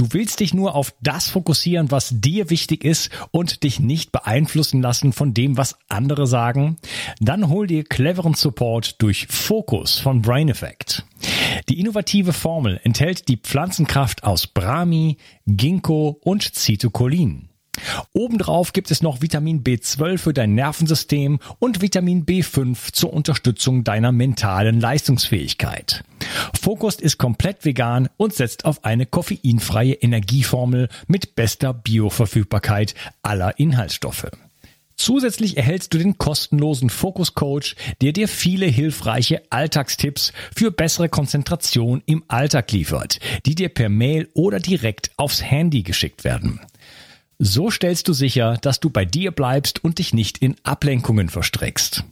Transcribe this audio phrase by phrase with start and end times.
[0.00, 4.80] Du willst dich nur auf das fokussieren, was dir wichtig ist und dich nicht beeinflussen
[4.80, 6.78] lassen von dem, was andere sagen?
[7.20, 11.04] Dann hol dir cleveren Support durch Fokus von Brain Effect.
[11.68, 17.49] Die innovative Formel enthält die Pflanzenkraft aus Brahmi, Ginkgo und Citocholin.
[18.12, 24.12] Obendrauf gibt es noch Vitamin B12 für dein Nervensystem und Vitamin B5 zur Unterstützung deiner
[24.12, 26.04] mentalen Leistungsfähigkeit.
[26.60, 34.30] Focus ist komplett vegan und setzt auf eine koffeinfreie Energieformel mit bester Bioverfügbarkeit aller Inhaltsstoffe.
[35.00, 42.02] Zusätzlich erhältst du den kostenlosen Focus Coach, der dir viele hilfreiche Alltagstipps für bessere Konzentration
[42.04, 46.60] im Alltag liefert, die dir per Mail oder direkt aufs Handy geschickt werden.
[47.42, 52.04] So stellst du sicher, dass du bei dir bleibst und dich nicht in Ablenkungen verstrickst.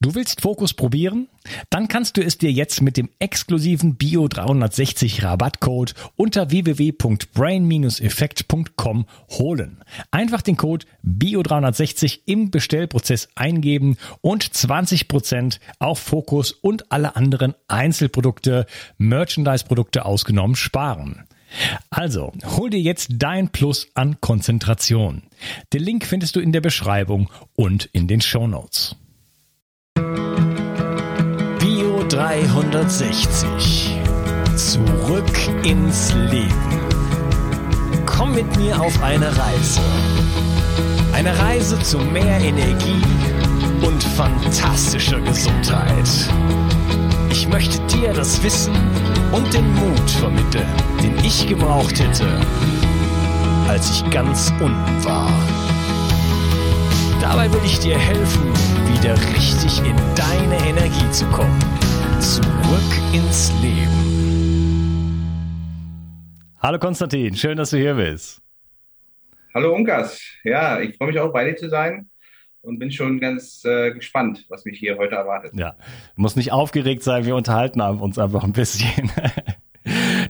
[0.00, 1.28] Du willst Fokus probieren?
[1.68, 9.84] Dann kannst du es dir jetzt mit dem exklusiven Bio 360 Rabattcode unter www.brain-effekt.com holen.
[10.10, 17.54] Einfach den Code Bio 360 im Bestellprozess eingeben und 20% auf Fokus und alle anderen
[17.68, 18.64] Einzelprodukte,
[18.96, 21.26] Merchandise-Produkte ausgenommen sparen.
[21.90, 25.22] Also, hol dir jetzt dein Plus an Konzentration.
[25.72, 28.96] Den Link findest du in der Beschreibung und in den Show Notes.
[31.58, 33.96] Bio 360.
[34.56, 36.80] Zurück ins Leben.
[38.06, 39.80] Komm mit mir auf eine Reise.
[41.12, 43.02] Eine Reise zu mehr Energie
[43.82, 46.08] und fantastischer Gesundheit.
[47.30, 48.74] Ich möchte dir das Wissen
[49.32, 50.66] und den Mut vermitteln,
[51.02, 52.26] den ich gebraucht hätte,
[53.68, 55.32] als ich ganz unten war.
[57.20, 58.52] Dabei will ich dir helfen,
[58.92, 61.58] wieder richtig in deine Energie zu kommen.
[62.18, 64.00] Zurück ins Leben.
[66.58, 68.42] Hallo Konstantin, schön, dass du hier bist.
[69.54, 72.10] Hallo Unkas, ja, ich freue mich auch bei dir zu sein
[72.62, 75.52] und bin schon ganz äh, gespannt, was mich hier heute erwartet.
[75.54, 75.76] Ja,
[76.16, 79.10] muss nicht aufgeregt sein, wir unterhalten uns einfach ein bisschen.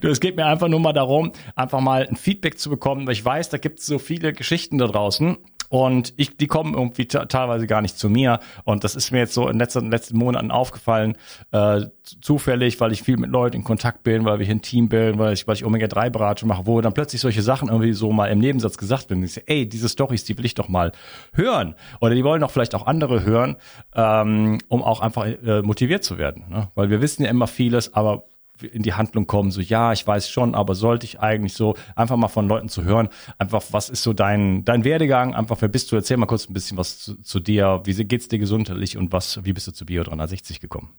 [0.00, 3.14] Du, es geht mir einfach nur mal darum, einfach mal ein Feedback zu bekommen, weil
[3.14, 5.38] ich weiß, da gibt es so viele Geschichten da draußen
[5.70, 8.40] und ich, die kommen irgendwie teilweise gar nicht zu mir.
[8.64, 11.16] Und das ist mir jetzt so in letzten, letzten Monaten aufgefallen,
[11.52, 11.82] äh,
[12.20, 15.20] zufällig, weil ich viel mit Leuten in Kontakt bin, weil wir hier ein Team bilden,
[15.20, 18.40] weil ich, weil ich Omega-3-Beratung mache, wo dann plötzlich solche Sachen irgendwie so mal im
[18.40, 19.22] Nebensatz gesagt werden.
[19.22, 20.90] Ich sage, ey, diese Stories, die will ich doch mal
[21.34, 21.76] hören.
[22.00, 23.54] Oder die wollen doch vielleicht auch andere hören,
[23.94, 26.46] ähm, um auch einfach äh, motiviert zu werden.
[26.50, 26.68] Ne?
[26.74, 28.24] Weil wir wissen ja immer vieles, aber
[28.62, 32.16] in die Handlung kommen, so ja, ich weiß schon, aber sollte ich eigentlich so einfach
[32.16, 35.90] mal von Leuten zu hören, einfach was ist so dein dein Werdegang, einfach wer bist
[35.92, 35.96] du?
[35.96, 39.44] Erzähl mal kurz ein bisschen was zu, zu dir, wie geht's dir gesundheitlich und was
[39.44, 40.90] wie bist du zu Bio 360 gekommen?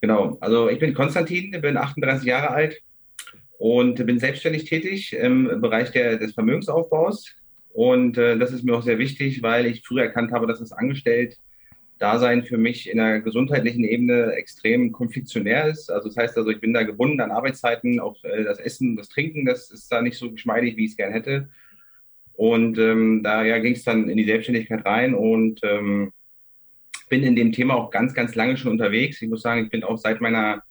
[0.00, 2.80] Genau, also ich bin Konstantin, bin 38 Jahre alt
[3.58, 7.34] und bin selbstständig tätig im Bereich der, des Vermögensaufbaus
[7.72, 10.72] und äh, das ist mir auch sehr wichtig, weil ich früher erkannt habe, dass das
[10.72, 11.36] angestellt
[12.00, 15.92] Dasein für mich in der gesundheitlichen Ebene extrem konfliktionär ist.
[15.92, 19.10] Also das heißt also, ich bin da gebunden an Arbeitszeiten, auch äh, das Essen, das
[19.10, 21.50] Trinken, das ist da nicht so geschmeidig, wie ich es gern hätte.
[22.32, 26.12] Und ähm, da ja, ging es dann in die Selbstständigkeit rein und ähm,
[27.10, 29.20] bin in dem Thema auch ganz, ganz lange schon unterwegs.
[29.20, 30.62] Ich muss sagen, ich bin auch seit meiner,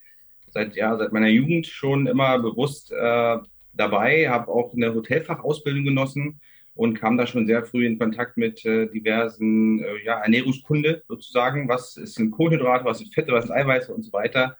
[0.47, 3.37] seit, ja, seit meiner Jugend schon immer bewusst äh,
[3.73, 6.41] dabei, habe auch eine Hotelfachausbildung genossen
[6.79, 11.67] und kam da schon sehr früh in Kontakt mit äh, diversen äh, ja, Ernährungskunde sozusagen.
[11.67, 14.57] Was ist ein Kohlenhydrat, was sind Fette, was sind Eiweiße und so weiter.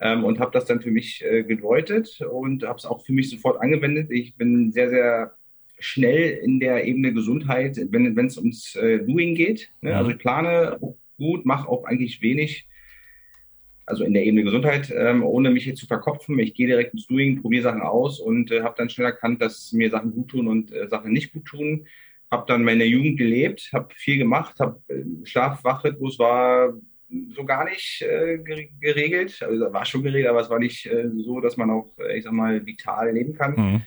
[0.00, 3.30] Ähm, und habe das dann für mich äh, gedeutet und habe es auch für mich
[3.30, 4.10] sofort angewendet.
[4.10, 5.36] Ich bin sehr, sehr
[5.78, 9.70] schnell in der Ebene Gesundheit, wenn es ums äh, Doing geht.
[9.82, 9.96] Ne?
[9.96, 10.80] Also ich plane
[11.16, 12.66] gut, mache auch eigentlich wenig
[13.86, 16.38] also in der Ebene Gesundheit, ähm, ohne mich jetzt zu verkopfen.
[16.38, 19.72] Ich gehe direkt ins Doing, probiere Sachen aus und äh, habe dann schnell erkannt, dass
[19.72, 21.86] mir Sachen gut tun und äh, Sachen nicht gut tun.
[22.30, 26.74] Habe dann meine Jugend gelebt, habe viel gemacht, habe äh, Schlaf-Wachrhythmus war
[27.34, 29.40] so gar nicht äh, geregelt.
[29.40, 32.24] Also war schon geregelt, aber es war nicht äh, so, dass man auch, äh, ich
[32.24, 33.54] sag mal, vital leben kann.
[33.54, 33.82] Mhm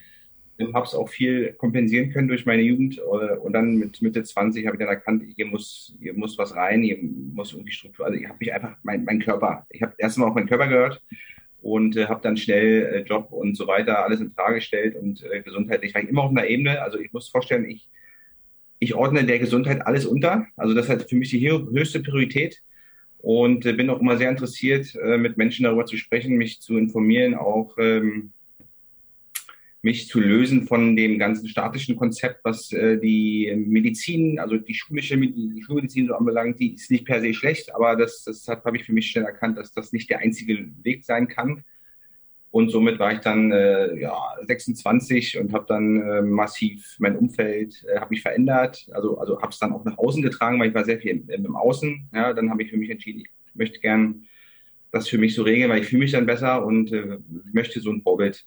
[0.73, 2.97] habe es auch viel kompensieren können durch meine Jugend.
[2.97, 6.55] Äh, und dann mit Mitte 20 habe ich dann erkannt, hier muss, hier muss was
[6.55, 8.05] rein, hier muss irgendwie Struktur.
[8.05, 11.01] Also ich habe mich einfach, mein, mein Körper, ich habe erstmal auf meinen Körper gehört
[11.61, 15.23] und äh, habe dann schnell äh, Job und so weiter alles in Frage gestellt und
[15.23, 16.81] äh, gesundheitlich war ich immer auf einer Ebene.
[16.81, 17.89] Also ich muss vorstellen, ich,
[18.79, 20.45] ich ordne der Gesundheit alles unter.
[20.55, 22.61] Also das hat für mich die höchste Priorität
[23.19, 26.77] und äh, bin auch immer sehr interessiert, äh, mit Menschen darüber zu sprechen, mich zu
[26.77, 28.31] informieren, auch ähm,
[29.81, 35.17] mich zu lösen von dem ganzen statischen Konzept, was äh, die Medizin, also die schulische
[35.17, 38.83] die Schulmedizin so anbelangt, die ist nicht per se schlecht, aber das, das habe ich
[38.83, 41.63] für mich schnell erkannt, dass das nicht der einzige Weg sein kann.
[42.51, 47.85] Und somit war ich dann äh, ja, 26 und habe dann äh, massiv mein Umfeld,
[47.87, 50.75] äh, habe mich verändert, also, also habe es dann auch nach außen getragen, weil ich
[50.75, 52.09] war sehr viel im, im Außen.
[52.13, 54.25] Ja, dann habe ich für mich entschieden, ich möchte gern
[54.91, 57.19] das für mich so regeln, weil ich fühle mich dann besser und äh,
[57.53, 58.45] möchte so ein Vorbild.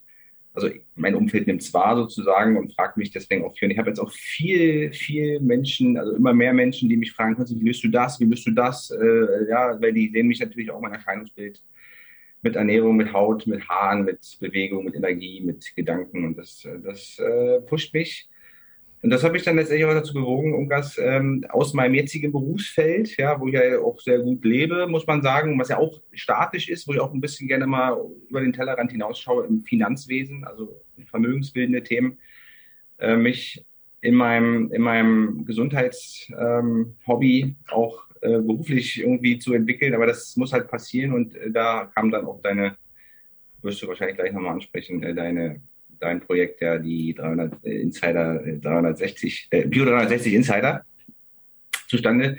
[0.54, 3.66] Also mein Umfeld nimmt es wahr sozusagen und fragt mich deswegen auch viel.
[3.66, 7.36] Und ich habe jetzt auch viel, viel Menschen, also immer mehr Menschen, die mich fragen,
[7.38, 8.90] wie löst du das, wie löst du das?
[8.90, 11.62] Äh, ja, weil die sehen mich natürlich auch mein Erscheinungsbild
[12.42, 17.18] mit Ernährung, mit Haut, mit Haaren, mit Bewegung, mit Energie, mit Gedanken und das, das
[17.18, 18.28] äh, pusht mich.
[19.02, 23.16] Und das habe ich dann letztendlich auch dazu bewogen, Ungas ähm, aus meinem jetzigen Berufsfeld,
[23.16, 26.68] ja, wo ich ja auch sehr gut lebe, muss man sagen, was ja auch statisch
[26.68, 30.80] ist, wo ich auch ein bisschen gerne mal über den Tellerrand hinausschaue im Finanzwesen, also
[31.06, 32.18] vermögensbildende Themen,
[32.98, 33.64] äh, mich
[34.02, 40.52] in meinem, in meinem Gesundheitshobby ähm, auch äh, beruflich irgendwie zu entwickeln, aber das muss
[40.52, 42.76] halt passieren und äh, da kam dann auch deine,
[43.62, 45.60] wirst du wahrscheinlich gleich nochmal ansprechen, äh, deine,
[46.02, 50.84] dein Projekt, ja, die 300 äh, Insider, 360, äh, Bio 360 Insider
[51.88, 52.38] zustande.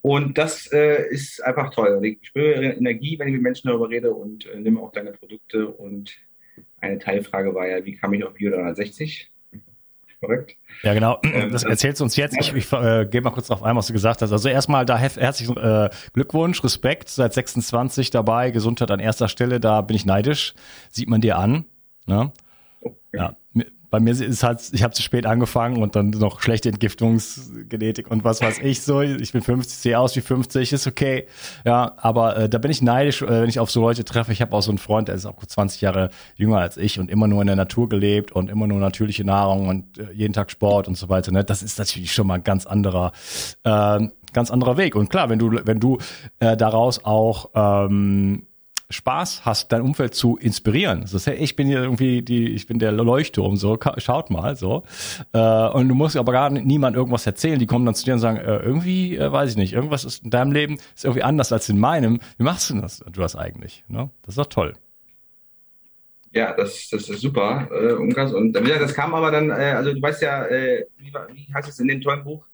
[0.00, 2.00] Und das äh, ist einfach toll.
[2.04, 5.68] Ich spüre Energie, wenn ich mit Menschen darüber rede und äh, nehme auch deine Produkte.
[5.68, 6.16] Und
[6.80, 9.32] eine Teilfrage war ja, wie kam ich auf Bio 360?
[10.22, 10.56] korrekt?
[10.82, 11.18] Ja, genau.
[11.22, 12.36] Ähm, das erzählst du uns jetzt.
[12.40, 14.32] Ich, ich äh, gehe mal kurz auf ein, was du gesagt hast.
[14.32, 19.82] Also erstmal da herzlichen äh, Glückwunsch, Respekt, seit 26 dabei, Gesundheit an erster Stelle, da
[19.82, 20.54] bin ich neidisch,
[20.90, 21.66] sieht man dir an.
[22.06, 22.32] Ne?
[23.12, 23.36] Ja,
[23.92, 28.24] bei mir ist halt, ich habe zu spät angefangen und dann noch schlechte Entgiftungsgenetik und
[28.24, 29.02] was weiß ich so.
[29.02, 31.26] Ich bin 50, sehe aus wie 50, ist okay.
[31.66, 34.32] Ja, aber äh, da bin ich neidisch, äh, wenn ich auf so Leute treffe.
[34.32, 37.10] Ich habe auch so einen Freund, der ist auch 20 Jahre jünger als ich und
[37.10, 40.50] immer nur in der Natur gelebt und immer nur natürliche Nahrung und äh, jeden Tag
[40.50, 41.30] Sport und so weiter.
[41.30, 41.44] Ne?
[41.44, 43.12] Das ist natürlich schon mal ein ganz anderer,
[43.64, 44.96] äh, ganz anderer Weg.
[44.96, 45.98] Und klar, wenn du, wenn du
[46.38, 48.46] äh, daraus auch ähm,
[48.92, 51.04] Spaß hast, dein Umfeld zu inspirieren.
[51.10, 54.84] Das ich bin hier irgendwie die, ich bin der Leuchtturm, so, schaut mal, so.
[55.32, 57.58] Äh, und du musst aber gar niemand irgendwas erzählen.
[57.58, 60.24] Die kommen dann zu dir und sagen, äh, irgendwie, äh, weiß ich nicht, irgendwas ist
[60.24, 62.20] in deinem Leben ist irgendwie anders als in meinem.
[62.38, 63.84] Wie machst du das, du das eigentlich?
[63.88, 64.10] Ne?
[64.22, 64.74] Das ist doch toll.
[66.32, 67.92] Ja, das, das ist super, äh.
[67.92, 72.00] Und das kam aber dann, also du weißt ja, wie, wie heißt es in dem
[72.00, 72.46] tollen Buch?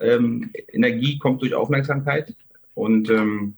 [0.00, 2.34] Ähm, Energie kommt durch Aufmerksamkeit.
[2.74, 3.56] Und ähm,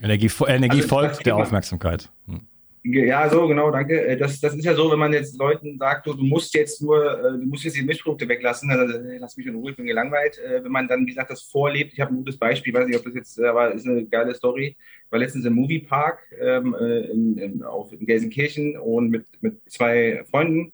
[0.00, 2.10] Energie, Energie also, folgt der Aufmerksamkeit.
[2.26, 2.46] Hm.
[2.84, 4.04] Ja, so, genau, danke.
[4.06, 6.82] Äh, das, das ist ja so, wenn man jetzt Leuten sagt, du, du musst jetzt
[6.82, 9.76] nur, äh, du musst jetzt die Milchprodukte weglassen, dann äh, lass mich in Ruhe, ich
[9.76, 10.40] bin gelangweilt.
[10.44, 13.04] Wenn man dann, wie gesagt, das vorlebt, ich habe ein gutes Beispiel, weiß nicht, ob
[13.04, 14.76] das jetzt, aber ist eine geile Story.
[15.04, 20.24] Ich war letztens im Moviepark ähm, in, in, auf, in Gelsenkirchen und mit, mit zwei
[20.28, 20.72] Freunden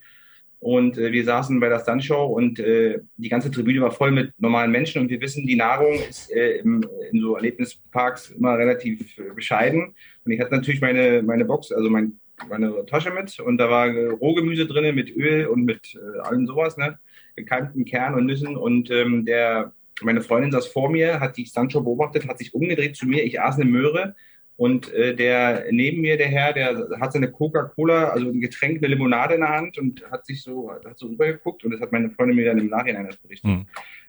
[0.60, 4.32] und äh, wir saßen bei der Stunt-Show und äh, die ganze Tribüne war voll mit
[4.38, 5.02] normalen Menschen.
[5.02, 9.94] Und wir wissen, die Nahrung ist äh, im, in so Erlebnisparks immer relativ äh, bescheiden.
[10.24, 12.18] Und ich hatte natürlich meine, meine Box, also mein,
[12.48, 13.38] meine Tasche mit.
[13.38, 16.98] Und da war Rohgemüse drin mit Öl und mit äh, allem sowas, ne?
[17.36, 18.56] Gekeimten Kern und Nüssen.
[18.56, 19.72] Und ähm, der,
[20.02, 23.24] meine Freundin saß vor mir, hat die Stuntshow beobachtet, hat sich umgedreht zu mir.
[23.24, 24.16] Ich aß eine Möhre
[24.58, 28.92] und äh, der neben mir, der Herr, der hat seine Coca-Cola, also ein Getränk, eine
[28.92, 32.10] Limonade in der Hand und hat sich so, hat so rübergeguckt und das hat meine
[32.10, 33.48] Freundin mir dann im Nachhinein berichtet.
[33.48, 33.66] Mhm.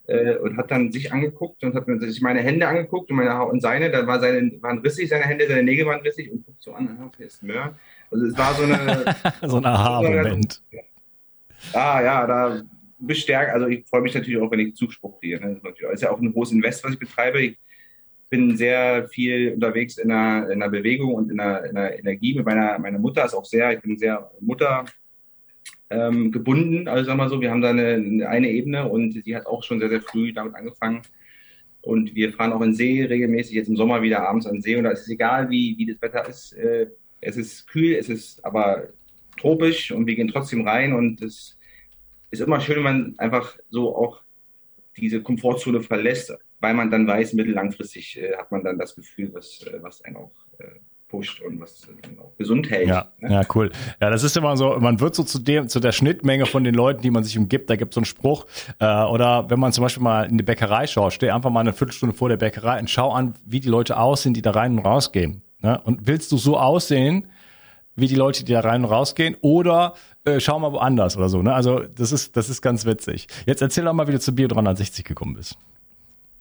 [0.07, 3.61] Äh, und hat dann sich angeguckt und hat sich meine Hände angeguckt und meine und
[3.61, 6.73] seine, da war seine, waren rissig seine Hände, seine Nägel waren rissig und guckt so
[6.73, 7.75] an, ah, okay, ist Möhr.
[8.09, 9.15] Also es war so eine
[9.47, 10.63] so ein Aha-Moment.
[11.73, 12.63] Ah ja, da
[12.97, 15.39] bestärkt, also ich freue mich natürlich auch, wenn ich Zuspruch kriege.
[15.39, 15.61] Ne?
[15.91, 17.39] Ist ja auch ein hohes Invest, was ich betreibe.
[17.39, 17.59] Ich
[18.29, 22.35] bin sehr viel unterwegs in der, in der Bewegung und in der, in der Energie.
[22.35, 24.85] Mit meiner, meiner Mutter ist auch sehr, ich bin sehr Mutter
[25.89, 26.87] ähm, gebunden.
[26.87, 29.79] Also sag mal so, wir haben da eine, eine Ebene und sie hat auch schon
[29.79, 31.01] sehr, sehr früh damit angefangen.
[31.81, 34.75] Und wir fahren auch in See regelmäßig, jetzt im Sommer wieder abends an See.
[34.75, 36.53] Und da ist es egal, wie, wie das Wetter ist.
[36.53, 36.87] Äh,
[37.21, 38.89] es ist kühl, es ist aber
[39.37, 40.93] tropisch und wir gehen trotzdem rein.
[40.93, 41.57] Und es
[42.31, 44.21] ist immer schön, wenn man einfach so auch
[44.97, 49.65] diese Komfortzone verlässt weil man dann weiß, mittellangfristig äh, hat man dann das Gefühl, was,
[49.65, 52.87] äh, was einen auch äh, pusht und was äh, auch gesund hält.
[52.87, 53.33] Ja, ne?
[53.33, 53.71] ja, cool.
[53.99, 56.75] Ja, das ist immer so, man wird so zu dem, zu der Schnittmenge von den
[56.75, 58.45] Leuten, die man sich umgibt, da gibt es so einen Spruch.
[58.79, 61.73] Äh, oder wenn man zum Beispiel mal in die Bäckerei schaut, steh einfach mal eine
[61.73, 64.85] Viertelstunde vor der Bäckerei und schau an, wie die Leute aussehen, die da rein und
[64.85, 65.41] rausgehen.
[65.61, 65.81] Ne?
[65.83, 67.27] Und willst du so aussehen,
[67.95, 71.41] wie die Leute, die da rein und rausgehen, oder äh, schau mal woanders oder so.
[71.41, 71.53] Ne?
[71.53, 73.27] Also das ist, das ist ganz witzig.
[73.45, 75.57] Jetzt erzähl doch mal, wie du zu Bio 360 gekommen bist.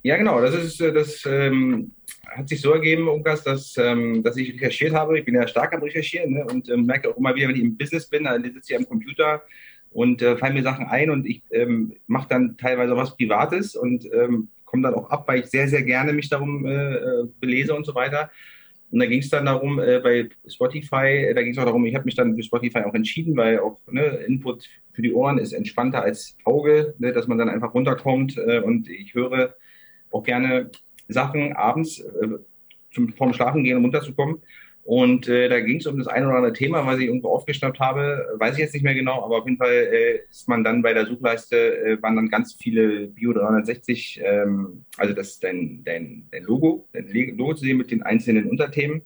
[0.02, 0.40] Ja, genau.
[0.40, 1.92] Das ist äh, das ähm,
[2.26, 5.18] hat sich so ergeben, Unkas, dass, ähm, dass ich recherchiert habe.
[5.18, 6.46] Ich bin ja stark am Recherchieren ne?
[6.46, 8.86] und ähm, merke auch immer wieder, wenn ich im Business bin, dann sitze ich am
[8.86, 9.42] Computer
[9.90, 14.04] und äh, fallen mir Sachen ein und ich ähm, mache dann teilweise was Privates und
[14.12, 17.74] ähm, komme dann auch ab, weil ich sehr, sehr gerne mich darum äh, äh belese
[17.74, 18.30] und so weiter.
[18.90, 21.84] Und da ging es dann darum, äh, bei Spotify, äh, da ging es auch darum,
[21.86, 25.38] ich habe mich dann für Spotify auch entschieden, weil auch ne, Input für die Ohren
[25.38, 28.38] ist entspannter als Auge, ne, dass man dann einfach runterkommt.
[28.38, 29.54] Äh, und ich höre
[30.10, 30.70] auch gerne
[31.08, 32.28] Sachen abends äh,
[32.92, 34.42] zum, vorm Schlafen gehen, um runterzukommen.
[34.88, 37.78] Und äh, da ging es um das eine oder andere Thema, was ich irgendwo aufgeschnappt
[37.78, 40.80] habe, weiß ich jetzt nicht mehr genau, aber auf jeden Fall äh, ist man dann
[40.80, 45.82] bei der Suchleiste, äh, waren dann ganz viele Bio 360, ähm, also das ist dein,
[45.84, 49.02] dein, dein Logo, dein Logo zu sehen mit den einzelnen Unterthemen.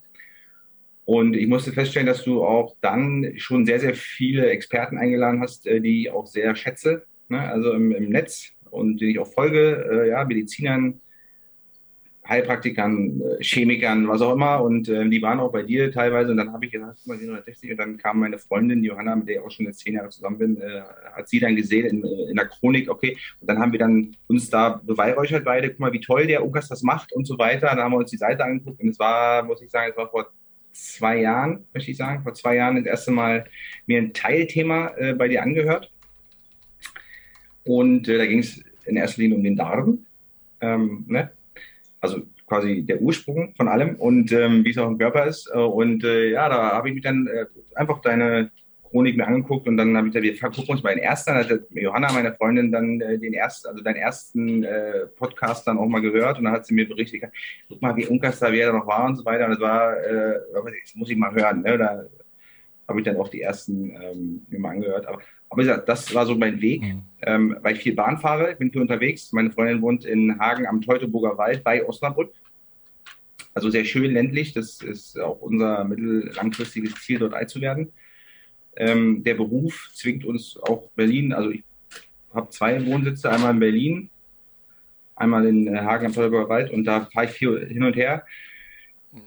[1.05, 5.67] Und ich musste feststellen, dass du auch dann schon sehr, sehr viele Experten eingeladen hast,
[5.67, 7.41] äh, die ich auch sehr schätze, ne?
[7.41, 11.01] also im, im Netz und die ich auch folge, äh, ja, Medizinern,
[12.27, 14.63] Heilpraktikern, äh, Chemikern, was auch immer.
[14.63, 16.31] Und äh, die waren auch bei dir teilweise.
[16.31, 17.73] Und dann habe ich gesagt, mal 760.
[17.73, 20.39] Und dann kam meine Freundin Johanna, mit der ich auch schon jetzt zehn Jahre zusammen
[20.39, 20.83] bin, äh,
[21.15, 23.17] hat sie dann gesehen in, äh, in der Chronik, okay.
[23.41, 25.71] Und dann haben wir dann uns da beweihräuchert beide.
[25.71, 27.67] Guck mal, wie toll der Unkas das macht und so weiter.
[27.69, 28.81] Dann haben wir uns die Seite angeguckt.
[28.81, 30.31] Und es war, muss ich sagen, es war vor
[30.73, 33.45] zwei Jahren, möchte ich sagen, vor zwei Jahren das erste Mal
[33.87, 35.93] mir ein Teilthema äh, bei dir angehört.
[37.65, 40.07] Und äh, da ging es in erster Linie um den Darm.
[40.61, 41.31] Ähm, ne?
[42.03, 45.49] also quasi der Ursprung von allem und ähm, wie es auch im Körper ist.
[45.55, 48.51] Äh, und äh, ja, da habe ich mich dann äh, einfach deine
[48.91, 51.49] Chronik mir angeguckt und dann habe ich da, wir gucken uns mal den ersten, dann
[51.49, 55.87] hat Johanna, meine Freundin, dann äh, den ersten, also deinen ersten äh, Podcast dann auch
[55.87, 57.23] mal gehört und dann hat sie mir berichtet,
[57.69, 59.45] guck mal, wie Unkas da, wer da noch war und so weiter.
[59.45, 61.63] Und das war, äh, das muss ich mal hören.
[61.63, 61.79] Ne?
[61.79, 62.05] Da
[62.89, 65.07] habe ich dann auch die ersten ähm, mir mal angehört.
[65.07, 65.21] Aber
[65.53, 67.03] aber wie gesagt, das war so mein Weg, mhm.
[67.21, 69.33] ähm, weil ich viel Bahn fahre, bin viel unterwegs.
[69.33, 72.33] Meine Freundin wohnt in Hagen am Teutoburger Wald bei Osnabrück.
[73.53, 74.55] Also sehr schön ländlich.
[74.55, 77.93] Das ist auch unser mittellangfristiges Ziel, dort alt zu werden.
[78.77, 81.35] Ähm, der Beruf zwingt uns auch Berlin.
[81.35, 81.65] Also ich
[82.33, 84.11] habe zwei Wohnsitze, einmal in Berlin,
[85.17, 88.25] einmal in äh, Hagen am Teutoburger Wald und da fahre ich viel hin und her.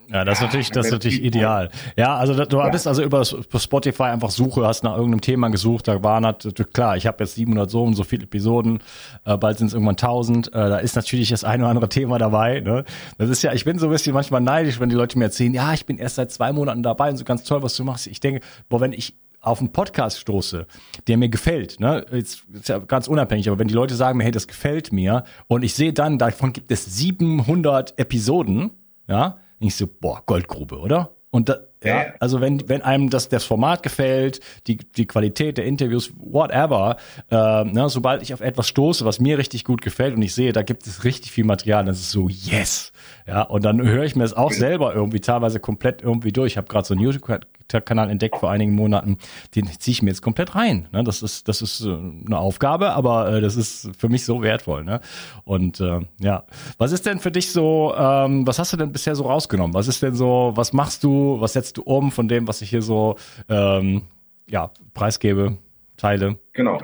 [0.08, 1.70] Ja, das ist natürlich, das ist natürlich ideal.
[1.96, 2.70] Ja, also du ja.
[2.70, 6.98] bist also über Spotify einfach Suche, hast nach irgendeinem Thema gesucht, da waren halt, klar,
[6.98, 8.80] ich habe jetzt 700 so und so viele Episoden,
[9.26, 12.18] äh, bald sind es irgendwann 1000, äh, da ist natürlich das eine oder andere Thema
[12.18, 12.62] dabei.
[12.62, 12.84] Ne?
[13.20, 15.54] Das ist ja, ich bin so ein bisschen manchmal neidisch, wenn die Leute mir erzählen,
[15.54, 18.08] ja, ich bin erst seit zwei Monaten dabei und so ganz toll, was du machst.
[18.08, 20.66] Ich denke, boah, wenn ich auf einen Podcast stoße,
[21.06, 24.24] der mir gefällt, ne, jetzt ist ja ganz unabhängig, aber wenn die Leute sagen mir,
[24.24, 28.72] hey, das gefällt mir und ich sehe dann, davon gibt es 700 Episoden,
[29.08, 31.12] ja, ich so, boah, Goldgrube, oder?
[31.32, 35.66] Und da, ja, also wenn, wenn einem das, das Format gefällt, die, die Qualität der
[35.66, 36.96] Interviews, whatever,
[37.30, 40.54] äh, ne, sobald ich auf etwas stoße, was mir richtig gut gefällt und ich sehe,
[40.54, 42.94] da gibt es richtig viel Material, das ist so, yes.
[43.28, 46.54] Ja, und dann höre ich mir es auch selber irgendwie teilweise komplett irgendwie durch.
[46.54, 47.42] Ich habe gerade so einen YouTube-Kanal
[47.74, 49.18] entdeckt vor einigen Monaten,
[49.56, 50.88] den ziehe ich mir jetzt komplett rein.
[50.92, 51.04] Ne?
[51.04, 54.84] Das ist, das ist äh, eine Aufgabe, aber äh, das ist für mich so wertvoll.
[54.84, 55.02] Ne?
[55.44, 56.46] Und äh, ja,
[56.78, 59.74] was ist denn für dich so, ähm, was hast du denn bisher so rausgenommen?
[59.74, 62.70] Was ist denn so, was machst du, was setzt du um von dem, was ich
[62.70, 63.16] hier so
[63.50, 64.04] ähm,
[64.48, 65.58] ja, preisgebe,
[65.98, 66.38] teile?
[66.54, 66.80] Genau.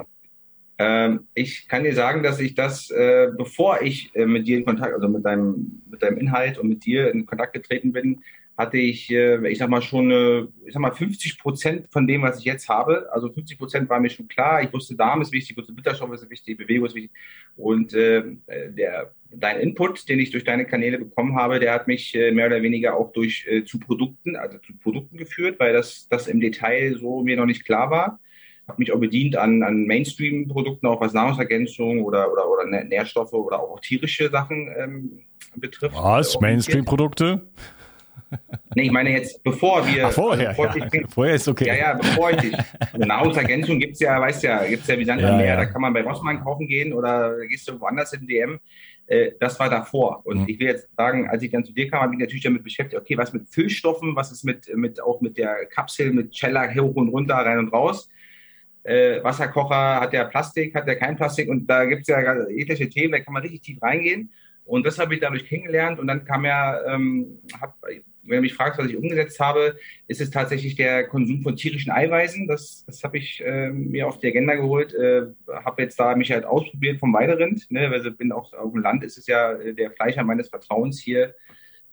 [0.78, 4.64] Ähm, ich kann dir sagen, dass ich das, äh, bevor ich äh, mit dir in
[4.64, 8.22] Kontakt, also mit deinem, mit deinem Inhalt und mit dir in Kontakt getreten bin,
[8.56, 12.22] hatte ich, äh, ich sag mal schon, äh, ich sag mal 50 Prozent von dem,
[12.22, 13.08] was ich jetzt habe.
[13.12, 14.62] Also 50 Prozent war mir schon klar.
[14.62, 17.12] Ich wusste, Darm ist wichtig, ich wusste, Bitterstoff ist wichtig, Bewegung ist wichtig.
[17.56, 22.14] Und äh, der, dein Input, den ich durch deine Kanäle bekommen habe, der hat mich
[22.14, 26.08] äh, mehr oder weniger auch durch äh, zu Produkten, also zu Produkten geführt, weil das,
[26.08, 28.20] das im Detail so mir noch nicht klar war
[28.68, 33.60] habe mich auch bedient an, an Mainstream-Produkten, auch was Nahrungsergänzung oder, oder, oder Nährstoffe oder
[33.60, 35.24] auch tierische Sachen ähm,
[35.56, 35.96] betrifft.
[35.96, 36.40] Was?
[36.40, 37.42] Mainstream-Produkte?
[38.74, 40.06] Nee, ich meine jetzt, bevor wir.
[40.06, 40.88] Ach, vorher, bevor ja.
[40.90, 41.66] Ich, vorher ist okay.
[41.66, 42.56] Ja, ja, bevor ich dich.
[42.92, 45.46] Also Nahrungsergänzung gibt es ja, weißt ja, gibt es ja wie Sand ja, Meer.
[45.46, 45.56] Ja.
[45.56, 48.58] Da kann man bei Rossmann kaufen gehen oder gehst du woanders in DM.
[49.06, 50.22] Äh, das war davor.
[50.24, 50.48] Und mhm.
[50.48, 53.00] ich will jetzt sagen, als ich dann zu dir kam, habe ich natürlich damit beschäftigt,
[53.00, 56.94] okay, was mit Füllstoffen, was ist mit, mit auch mit der Kapsel, mit Cella hoch
[56.94, 58.08] und runter, rein und raus
[58.84, 62.88] äh, Wasserkocher, hat der Plastik, hat der kein Plastik und da gibt es ja etliche
[62.88, 64.32] Themen, da kann man richtig tief reingehen.
[64.64, 68.54] Und das habe ich dadurch kennengelernt und dann kam ja, ähm, hab, wenn du mich
[68.54, 69.76] fragst, was ich umgesetzt habe,
[70.06, 72.46] ist es tatsächlich der Konsum von tierischen Eiweißen.
[72.46, 74.94] Das, das habe ich äh, mir auf die Agenda geholt.
[74.94, 75.26] Äh,
[75.64, 77.70] habe jetzt da mich halt ausprobiert vom Weiderind.
[77.70, 77.88] Ne?
[77.88, 81.34] Also bin auch auf dem Land, ist es ja äh, der Fleischer meines Vertrauens hier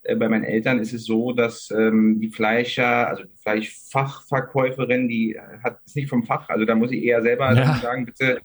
[0.03, 5.39] äh, bei meinen Eltern ist es so, dass ähm, die Fleischer, also die Fleischfachverkäuferin, die
[5.63, 7.75] hat es nicht vom Fach, also da muss ich eher selber ja.
[7.75, 8.39] sagen, bitte,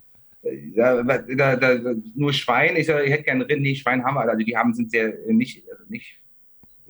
[0.74, 4.22] da, da, da, nur Schwein, ich, sag, ich hätte gerne Rind, nee, Schwein haben wir,
[4.22, 6.20] also die haben, sind sehr nicht, also nicht,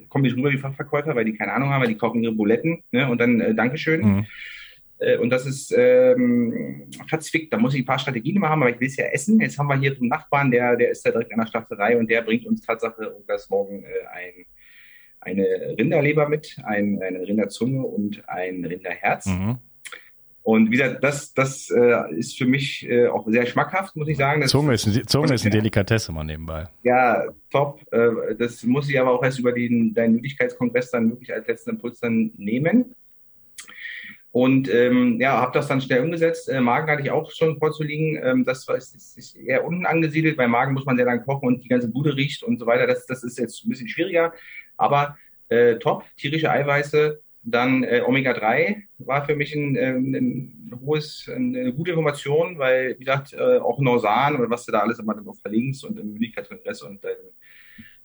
[0.08, 2.82] kommen nicht rüber wie Fachverkäufer, weil die keine Ahnung haben, weil die kaufen ihre Buletten,
[2.92, 4.00] ne, und dann äh, Dankeschön.
[4.00, 4.26] Mhm.
[4.98, 7.52] Äh, und das ist ähm, verzwickt.
[7.52, 9.40] Da muss ich ein paar Strategien haben, aber ich will es ja essen.
[9.40, 12.08] Jetzt haben wir hier einen Nachbarn, der, der ist da direkt an der Schlachterei und
[12.08, 14.46] der bringt uns Tatsache das morgen äh, ein
[15.24, 19.26] eine Rinderleber mit, ein, eine Rinderzunge und ein Rinderherz.
[19.26, 19.58] Mhm.
[20.44, 24.18] Und wie gesagt, das, das äh, ist für mich äh, auch sehr schmackhaft, muss ich
[24.18, 24.42] sagen.
[24.42, 26.68] Das Zunge ist, Zunge ist eine Delikatesse mal nebenbei.
[26.82, 27.80] Ja, top.
[27.90, 31.70] Äh, das muss ich aber auch erst über den, deinen Müdigkeitskongress dann wirklich als letzten
[31.70, 32.94] Impuls dann nehmen.
[34.32, 36.50] Und ähm, ja, habe das dann schnell umgesetzt.
[36.50, 38.20] Äh, Magen hatte ich auch schon vorzuliegen.
[38.22, 40.36] Ähm, das war, ist, ist eher unten angesiedelt.
[40.36, 42.86] Bei Magen muss man sehr lange kochen und die ganze Bude riecht und so weiter.
[42.86, 44.34] Das, das ist jetzt ein bisschen schwieriger.
[44.76, 45.16] Aber
[45.48, 51.72] äh, top, tierische Eiweiße, dann äh, Omega-3 war für mich ein, ein, ein, hohes, eine
[51.72, 55.26] gute Information, weil, wie gesagt, äh, auch Norsan oder was du da alles immer dann
[55.34, 57.16] verlinkst und im Müdigkeitskongress und äh,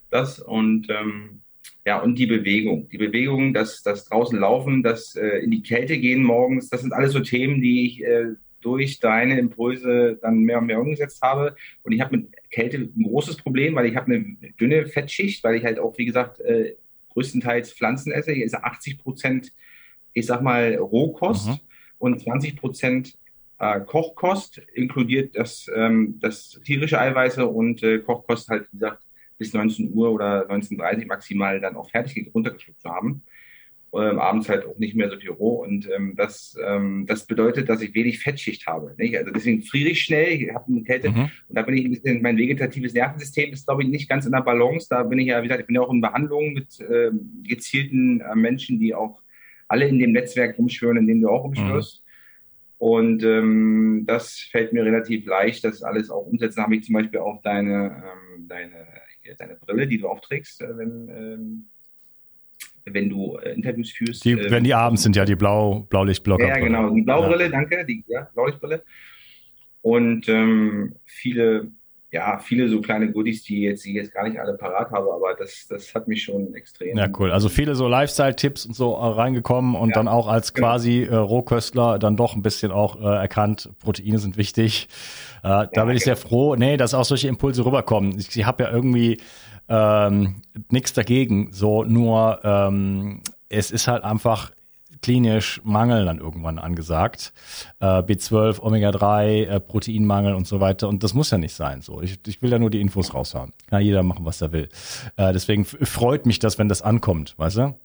[0.10, 1.42] das und ähm,
[1.86, 2.90] ja, und die Bewegung.
[2.90, 6.94] Die Bewegung, das, das draußen laufen, das äh, in die Kälte gehen morgens, das sind
[6.94, 11.56] alles so Themen, die ich äh, durch deine Impulse dann mehr und mehr umgesetzt habe.
[11.84, 14.26] Und ich habe mit Kälte ein großes Problem, weil ich habe eine
[14.60, 16.76] dünne Fettschicht, weil ich halt auch, wie gesagt, äh,
[17.10, 18.32] größtenteils Pflanzen esse.
[18.32, 19.54] Hier ist 80 Prozent,
[20.14, 21.60] ich sag mal, Rohkost mhm.
[21.98, 23.18] und 20 Prozent
[23.60, 29.04] äh, Kochkost, inkludiert das, ähm, das tierische Eiweiße und äh, Kochkost halt, wie gesagt,
[29.38, 33.22] bis 19 Uhr oder 19.30 Uhr maximal dann auch fertig runtergeschluckt zu haben
[33.94, 35.64] ähm, abends halt auch nicht mehr so viel roh.
[35.64, 38.94] Und ähm, das, ähm, das bedeutet, dass ich wenig Fettschicht habe.
[38.98, 39.18] Nicht?
[39.18, 41.32] Also deswegen friere ich schnell, ich habe eine Kälte mhm.
[41.48, 44.32] und da bin ich ein bisschen, mein vegetatives Nervensystem ist, glaube ich, nicht ganz in
[44.32, 44.88] der Balance.
[44.90, 47.12] Da bin ich ja, wie gesagt, ich bin ja auch in Behandlung mit äh,
[47.44, 49.22] gezielten äh, Menschen, die auch
[49.68, 52.04] alle in dem Netzwerk rumschwören, in dem du auch rumschwörst.
[52.04, 52.10] Mhm.
[52.80, 56.64] Und ähm, das fällt mir relativ leicht, das alles auch umsetzen.
[56.64, 58.04] Habe ich zum Beispiel auch deine,
[58.38, 58.88] ähm, deine,
[59.38, 61.70] deine Brille, die du auch trägst, äh, wenn, ähm,
[62.94, 64.26] wenn du äh, Interviews führst.
[64.26, 66.48] Die, äh, wenn die abends sind, ja, die Blau, Blaulichtblocker.
[66.48, 67.50] Ja, genau, die Blaubrille, ja.
[67.50, 68.84] danke, die ja, Blaulichtbrille.
[69.82, 71.72] Und ähm, viele,
[72.12, 75.36] ja, viele so kleine Goodies, die jetzt, die jetzt gar nicht alle parat habe, aber
[75.36, 76.98] das, das hat mich schon extrem.
[76.98, 77.32] Ja, cool.
[77.32, 80.68] Also viele so Lifestyle-Tipps und so äh, reingekommen und ja, dann auch als genau.
[80.68, 84.90] quasi äh, Rohköstler dann doch ein bisschen auch äh, erkannt, Proteine sind wichtig.
[85.44, 86.16] Äh, da bin ich genau.
[86.16, 88.18] sehr froh, nee, dass auch solche Impulse rüberkommen.
[88.20, 89.20] Ich, ich habe ja irgendwie
[89.70, 91.50] ähm, nichts dagegen.
[91.52, 94.52] So nur ähm, es ist halt einfach
[95.02, 97.34] klinisch Mangel dann irgendwann angesagt.
[97.80, 100.90] Äh, B12, Omega-3, äh, Proteinmangel und so weiter.
[100.90, 101.82] Und das muss ja nicht sein.
[101.82, 103.54] So, ich, ich will ja nur die Infos raushauen.
[103.68, 104.70] Kann jeder machen, was er will.
[105.16, 107.76] Äh, deswegen freut mich das, wenn das ankommt, weißt du?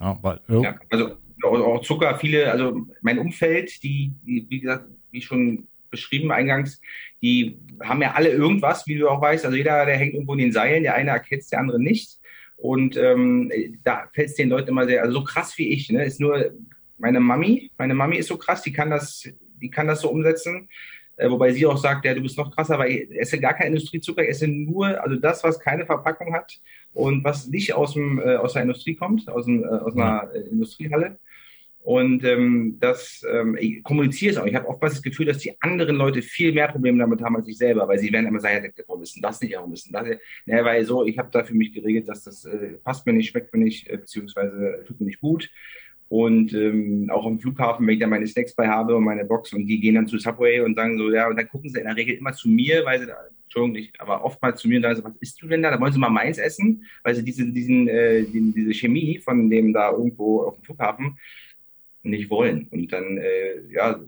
[0.00, 5.20] Ja, weil, ja, also auch Zucker, viele, also mein Umfeld, die, die wie gesagt, wie
[5.20, 6.80] schon beschrieben eingangs,
[7.22, 9.44] die haben ja alle irgendwas, wie du auch weißt.
[9.44, 12.18] Also jeder, der hängt irgendwo in den Seilen, der eine erkennt der andere nicht.
[12.56, 13.50] Und ähm,
[13.82, 16.52] da fällt es den Leuten immer sehr, also so krass wie ich, ne, ist nur
[16.98, 17.70] meine Mami.
[17.76, 19.28] Meine Mami ist so krass, die kann das,
[19.60, 20.68] die kann das so umsetzen.
[21.16, 23.68] Äh, wobei sie auch sagt, ja, du bist noch krasser, weil ich esse gar kein
[23.68, 26.60] Industriezucker, ich esse nur, also das, was keine Verpackung hat
[26.92, 30.30] und was nicht aus, dem, äh, aus der Industrie kommt, aus, dem, äh, aus einer
[30.32, 31.18] äh, Industriehalle.
[31.84, 34.46] Und ähm, das ähm, ich kommuniziere es auch.
[34.46, 37.46] Ich habe oftmals das Gefühl, dass die anderen Leute viel mehr Probleme damit haben als
[37.46, 40.08] ich selber, weil sie werden immer sagen, ja, warum müssen das nicht, warum müssen das
[40.08, 40.18] nicht.
[40.46, 43.28] Naja, weil so, ich habe da für mich geregelt, dass das äh, passt mir nicht,
[43.28, 45.50] schmeckt mir nicht, äh, beziehungsweise tut mir nicht gut.
[46.08, 49.52] Und ähm, auch am Flughafen, wenn ich da meine Snacks bei habe und meine Box
[49.52, 51.84] und die gehen dann zu Subway und sagen so, ja, und dann gucken sie in
[51.84, 54.84] der Regel immer zu mir, weil sie da, Entschuldigung, nicht, aber oftmals zu mir und
[54.84, 55.70] sagen so, was isst du denn da?
[55.70, 59.50] Da wollen sie mal meins essen, weil sie diese, diesen, äh, die, diese Chemie von
[59.50, 61.18] dem da irgendwo auf dem Flughafen,
[62.04, 62.68] nicht wollen.
[62.70, 63.98] Und dann, äh, ja,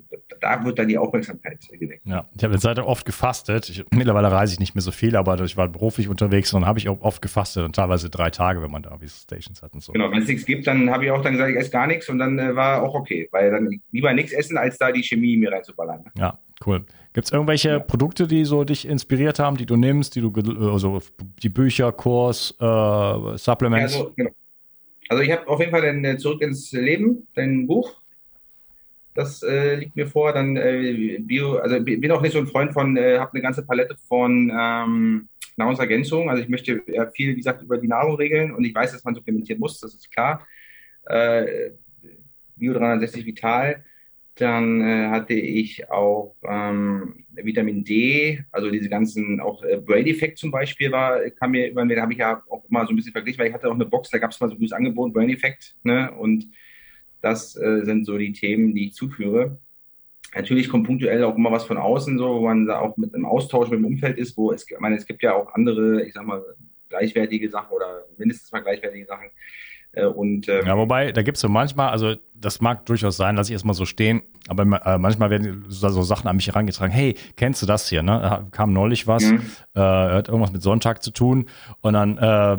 [0.41, 2.03] da wird dann die Aufmerksamkeit geweckt.
[2.05, 3.69] Ja, ich habe jetzt seit oft gefastet.
[3.69, 6.79] Ich, mittlerweile reise ich nicht mehr so viel, aber ich war beruflich unterwegs und habe
[6.79, 9.83] ich auch oft gefastet und teilweise drei Tage, wenn man da wie Stations hat und
[9.83, 9.93] so.
[9.93, 12.09] Genau, wenn es nichts gibt, dann habe ich auch dann gesagt, ich esse gar nichts
[12.09, 15.37] und dann äh, war auch okay, weil dann lieber nichts essen, als da die Chemie
[15.37, 16.05] mir reinzuballern.
[16.19, 16.85] Ja, cool.
[17.15, 17.79] Gibt es irgendwelche ja.
[17.79, 20.31] Produkte, die so dich inspiriert haben, die du nimmst, die du,
[20.71, 21.01] also
[21.43, 23.95] die Bücher, Kurs, äh, Supplements?
[23.95, 24.31] Ja, also, genau.
[25.09, 28.01] Also ich habe auf jeden Fall dann äh, Zurück ins Leben, dein Buch.
[29.15, 30.33] Das äh, liegt mir vor.
[30.33, 33.65] Dann äh, Bio, also bin auch nicht so ein Freund von, äh, habe eine ganze
[33.65, 36.29] Palette von ähm, Nahrungsergänzungen.
[36.29, 36.83] Also ich möchte
[37.15, 39.95] viel, wie gesagt, über die Nahrung regeln und ich weiß, dass man supplementieren muss, das
[39.95, 40.47] ist klar.
[41.07, 41.71] Äh,
[42.57, 43.85] Bio 360 Vital
[44.37, 50.39] dann äh, hatte ich auch ähm, Vitamin D, also diese ganzen, auch äh, Brain Effect
[50.39, 53.13] zum Beispiel war, kam mir über den habe ich ja auch immer so ein bisschen
[53.13, 55.15] verglichen, weil ich hatte auch eine Box, da gab es mal so ein gutes Angebot,
[55.15, 56.13] Brain Effect, ne?
[56.13, 56.49] Und
[57.23, 59.59] das äh, sind so die Themen, die ich zuführe.
[60.35, 63.25] Natürlich kommt punktuell auch immer was von außen, so, wo man da auch mit einem
[63.25, 66.13] Austausch mit dem Umfeld ist, wo es, ich meine, es gibt ja auch andere, ich
[66.13, 66.45] sag mal,
[66.91, 69.29] gleichwertige Sachen oder mindestens mal gleichwertige Sachen,
[70.05, 73.51] und, ähm, ja, wobei, da gibt es so manchmal, also das mag durchaus sein, lasse
[73.51, 77.17] ich erstmal so stehen, aber äh, manchmal werden so, so, Sachen an mich herangetragen, hey,
[77.37, 78.21] kennst du das hier, ne?
[78.21, 79.41] Da kam neulich was, mhm.
[79.75, 81.47] äh, hat irgendwas mit Sonntag zu tun
[81.81, 82.59] und dann äh,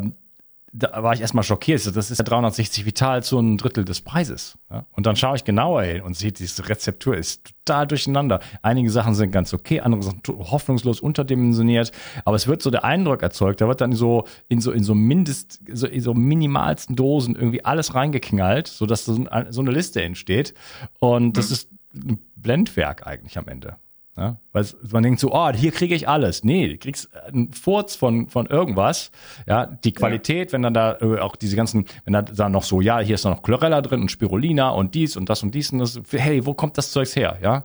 [0.72, 1.84] da war ich erstmal schockiert.
[1.96, 4.58] Das ist ja 360 Vital zu einem Drittel des Preises.
[4.92, 8.40] Und dann schaue ich genauer hin und sehe, diese Rezeptur ist total durcheinander.
[8.62, 11.92] Einige Sachen sind ganz okay, andere sind hoffnungslos unterdimensioniert.
[12.24, 14.94] Aber es wird so der Eindruck erzeugt, da wird dann so in so, in so
[14.94, 20.54] mindest, so, in so minimalsten Dosen irgendwie alles reingeknallt, sodass so, so eine Liste entsteht.
[20.98, 21.52] Und das mhm.
[21.52, 23.76] ist ein Blendwerk eigentlich am Ende.
[24.18, 26.42] Ja, weil man denkt so, oh, hier kriege ich alles.
[26.42, 29.12] Nee, du kriegst einen Furz von, von irgendwas.
[29.46, 30.52] Ja, die Qualität, ja.
[30.54, 33.24] wenn dann da äh, auch diese ganzen, wenn da dann noch so, ja, hier ist
[33.24, 36.00] noch Chlorella drin und Spirulina und dies und das und dies und das.
[36.10, 37.38] Hey, wo kommt das Zeugs her?
[37.40, 37.64] Ja,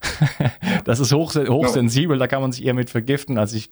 [0.84, 3.70] das ist hoch, hochsensibel, da kann man sich eher mit vergiften, als ich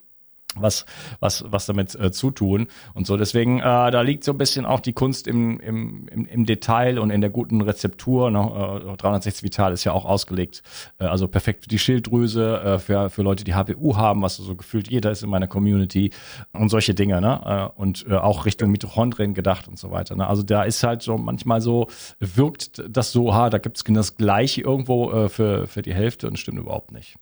[0.55, 0.85] was
[1.19, 4.79] was was damit äh, zutun und so deswegen äh, da liegt so ein bisschen auch
[4.79, 8.91] die Kunst im, im, im, im Detail und in der guten Rezeptur ne?
[8.93, 10.63] äh, 360 Vital ist ja auch ausgelegt.
[10.99, 14.55] Äh, also perfekt für die Schilddrüse äh, für für Leute die HPU haben was so
[14.55, 16.11] gefühlt jeder ist in meiner Community
[16.53, 17.71] und solche Dinge ne?
[17.77, 20.27] Äh, und äh, auch Richtung Mitochondrien gedacht und so weiter ne?
[20.27, 21.87] Also da ist halt so manchmal so
[22.19, 26.37] wirkt das so ha da gibt's das gleiche irgendwo äh, für für die Hälfte und
[26.37, 27.17] stimmt überhaupt nicht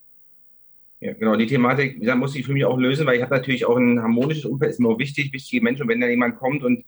[1.03, 3.65] ja, genau, die Thematik, da muss ich für mich auch lösen, weil ich habe natürlich
[3.65, 5.87] auch ein harmonisches Umfeld, ist mir auch wichtig, wichtige Menschen.
[5.89, 6.85] Wenn da jemand kommt und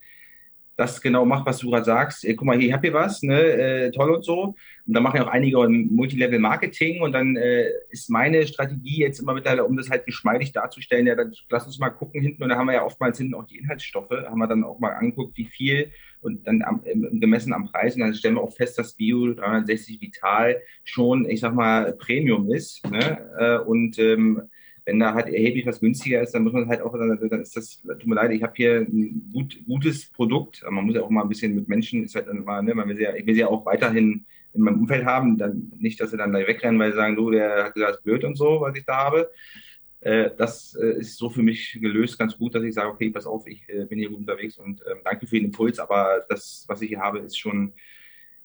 [0.77, 3.41] das genau macht, was du gerade sagst, guck mal, hier, ich habe hier was, ne,
[3.41, 4.55] äh, toll und so.
[4.85, 9.33] Und da machen ja auch einige Multilevel-Marketing und dann äh, ist meine Strategie jetzt immer
[9.33, 12.55] mittlerweile, um das halt geschmeidig darzustellen, ja, dann lass uns mal gucken hinten und da
[12.55, 15.45] haben wir ja oftmals hinten auch die Inhaltsstoffe, haben wir dann auch mal angeguckt, wie
[15.45, 16.81] viel und dann am,
[17.19, 21.39] gemessen am Preis und dann stellen wir auch fest, dass Bio 360 Vital schon, ich
[21.39, 22.85] sag mal, Premium ist.
[22.89, 23.19] Ne?
[23.37, 24.41] Äh, und ähm,
[24.85, 27.81] wenn da halt erheblich was günstiger ist, dann muss man halt auch, dann ist das,
[27.81, 31.23] tut mir leid, ich habe hier ein gut, gutes Produkt, man muss ja auch mal
[31.23, 33.47] ein bisschen mit Menschen, ist halt mal, ne, man will ja, ich will sie ja
[33.47, 36.97] auch weiterhin in meinem Umfeld haben, dann nicht, dass sie dann gleich wegrennen, weil sie
[36.97, 39.29] sagen, du, der hat gesagt, blöd und so, was ich da habe.
[40.05, 43.25] Äh, das äh, ist so für mich gelöst ganz gut, dass ich sage, okay, pass
[43.25, 46.63] auf, ich äh, bin hier gut unterwegs und ähm, danke für den Impuls, aber das,
[46.67, 47.73] was ich hier habe, ist schon,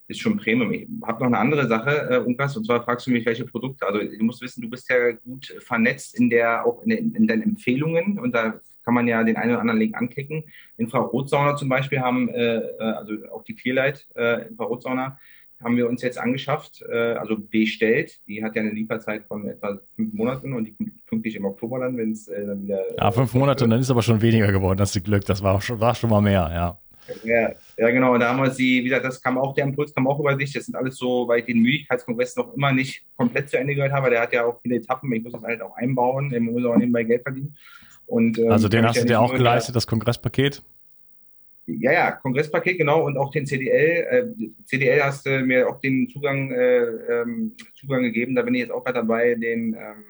[0.09, 0.73] ist schon Premium.
[0.73, 3.87] Ich habe noch eine andere Sache, äh, Unkas, und zwar fragst du mich, welche Produkte.
[3.87, 7.43] Also du musst wissen, du bist ja gut vernetzt in der, auch in, in deinen
[7.43, 10.45] Empfehlungen und da kann man ja den einen oder anderen Link anklicken.
[10.79, 15.19] Infrarotsauna zum Beispiel haben, äh, also auch die Clearlight äh, Infrarotsauna,
[15.63, 18.19] haben wir uns jetzt angeschafft, äh, also bestellt.
[18.27, 21.81] Die hat ja eine Lieferzeit von etwa fünf Monaten und die kommt pünktlich im Oktober
[21.81, 22.83] dann, wenn es äh, dann wieder.
[22.97, 25.25] Ja, fünf Monate und dann ist aber schon weniger geworden, hast du Glück.
[25.25, 26.79] Das war schon, war schon mal mehr, ja.
[27.25, 28.15] Ja, ja, genau.
[28.15, 30.37] Und da haben wir sie, wie gesagt, das kam auch, der Impuls kam auch über
[30.37, 30.53] sich.
[30.53, 33.93] Das sind alles so, weil ich den Müdigkeitskongress noch immer nicht komplett zu Ende gehört
[33.93, 34.11] habe.
[34.11, 35.13] Der hat ja auch viele Etappen.
[35.13, 36.33] Ich muss das halt auch einbauen.
[36.33, 37.57] Ich muss auch nebenbei Geld verdienen.
[38.07, 40.63] Und, ähm, also den hast du dir auch geleistet, das Kongresspaket?
[41.79, 44.07] Ja, ja, Kongresspaket, genau, und auch den CDL.
[44.11, 48.35] Äh, CDL hast du mir auch den Zugang, äh, ähm, Zugang gegeben.
[48.35, 50.05] Da bin ich jetzt auch gerade dabei, den ähm,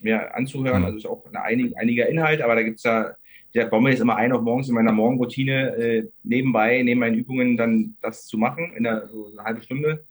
[0.00, 0.80] mir anzuhören.
[0.80, 0.84] Mhm.
[0.86, 3.14] Also ist auch eine einig, einiger Inhalt, aber da gibt's ja,
[3.54, 7.16] der baue mir jetzt immer ein, auch morgens in meiner Morgenroutine äh, nebenbei, neben meinen
[7.16, 10.04] Übungen dann das zu machen, in der, so eine halbe Stunde.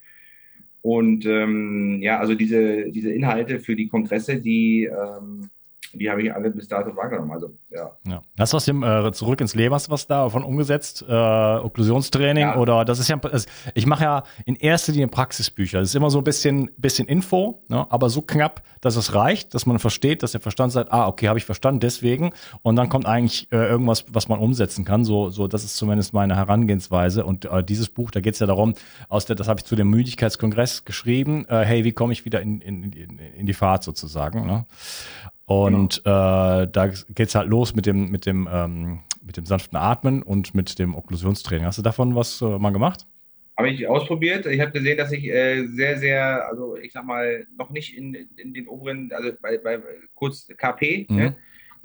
[0.81, 5.49] Und ähm, ja, also diese, diese Inhalte für die Kongresse, die ähm,
[5.95, 7.31] die habe ich alle bis dato wahrgenommen.
[7.31, 7.91] Also, ja.
[8.07, 8.21] ja.
[8.37, 11.05] Hast du aus dem äh, Zurück ins Leben, hast du was davon umgesetzt?
[11.07, 12.57] Äh, Okklusionstraining ja.
[12.57, 15.79] oder das ist ja, also ich mache ja in erster Linie Praxisbücher.
[15.79, 19.53] Das ist immer so ein bisschen, bisschen Info, ne, aber so knapp, dass es reicht,
[19.53, 22.31] dass man versteht, dass der Verstand sagt, ah, okay, habe ich verstanden, deswegen.
[22.61, 25.03] Und dann kommt eigentlich äh, irgendwas, was man umsetzen kann.
[25.05, 27.25] So, so, das ist zumindest meine Herangehensweise.
[27.25, 28.73] Und äh, dieses Buch, da geht es ja darum,
[29.09, 32.41] aus der, das habe ich zu dem Müdigkeitskongress geschrieben, äh, hey, wie komme ich wieder
[32.41, 34.45] in, in, in, in die Fahrt sozusagen.
[34.45, 34.65] Ne?
[35.45, 36.61] Und genau.
[36.61, 40.55] äh, da geht's halt los mit dem, mit dem, ähm, mit dem sanften Atmen und
[40.55, 41.65] mit dem Okklusionstraining.
[41.65, 43.05] Hast du davon was äh, mal gemacht?
[43.57, 44.45] Habe ich ausprobiert.
[44.47, 48.13] Ich habe gesehen, dass ich äh, sehr, sehr, also ich sag mal, noch nicht in,
[48.35, 49.79] in den oberen, also bei, bei
[50.13, 51.15] kurz KP, mhm.
[51.15, 51.35] ne?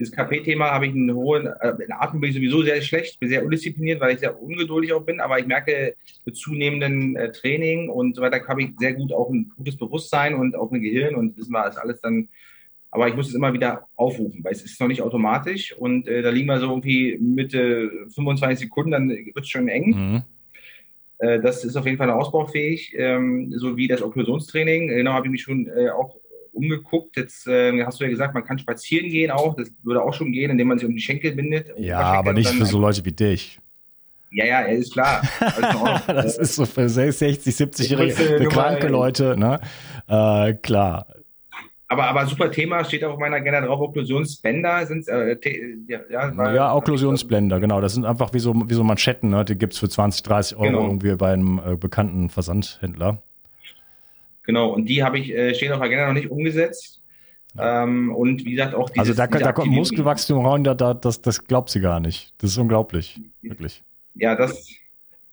[0.00, 3.28] dieses KP-Thema habe ich einen hohen, äh, in Atmen bin ich sowieso sehr schlecht, bin
[3.28, 5.94] sehr undiszipliniert, weil ich sehr ungeduldig auch bin, aber ich merke
[6.24, 10.34] mit zunehmendem äh, Training und so weiter habe ich sehr gut auch ein gutes Bewusstsein
[10.34, 12.30] und auch ein Gehirn und wissen wir, ist alles dann
[12.90, 16.22] aber ich muss es immer wieder aufrufen, weil es ist noch nicht automatisch und äh,
[16.22, 19.86] da liegen wir so irgendwie Mitte 25 Sekunden, dann wird es schon eng.
[19.90, 20.22] Mhm.
[21.18, 24.88] Äh, das ist auf jeden Fall ausbaufähig, ähm, so wie das Okklusionstraining.
[24.88, 26.16] Genau, habe ich mich schon äh, auch
[26.52, 27.16] umgeguckt.
[27.16, 29.54] Jetzt äh, hast du ja gesagt, man kann spazieren gehen auch.
[29.54, 31.72] Das würde auch schon gehen, indem man sich um die Schenkel bindet.
[31.78, 33.60] Ja, aber nicht für so Leute wie dich.
[34.32, 35.22] Ja, ja, ist klar.
[35.40, 39.60] Also das ist so für 60, 70-jährige kranke Leute, ne?
[40.08, 41.06] Äh, klar.
[41.90, 45.36] Aber, aber super Thema, steht auch auf meiner Agenda drauf, Okklusionsbänder sind äh,
[45.88, 47.80] ja, ja, ja, Okklusionsblender, genau.
[47.80, 49.44] Das sind einfach wie so, wie so Manschetten, ne?
[49.44, 50.84] Die gibt's für 20, 30 Euro genau.
[50.84, 53.20] irgendwie bei einem äh, bekannten Versandhändler.
[54.44, 57.02] Genau, und die habe ich, äh, stehen auf der Agenda noch nicht umgesetzt.
[57.58, 61.22] Ähm, und wie gesagt, auch dieses, Also da, da kommt Muskelwachstum rein, da, da, das,
[61.22, 62.34] das glaubt sie gar nicht.
[62.38, 63.20] Das ist unglaublich.
[63.42, 63.82] Wirklich.
[64.14, 64.68] Ja, das